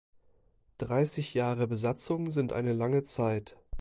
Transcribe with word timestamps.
Dreißig 0.79 1.35
Jahre 1.35 1.67
Besatzung 1.67 2.31
sind 2.31 2.53
eine 2.53 2.73
lange 2.73 3.03
Zeit. 3.03 3.55